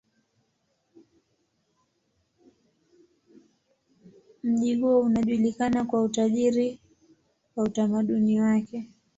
Mji 4.43 4.75
huo 4.75 4.99
unajulikana 4.99 5.85
kwa 5.85 6.01
utajiri 6.01 6.79
wa 7.55 7.63
utamaduni 7.63 8.41
wake. 8.41 8.89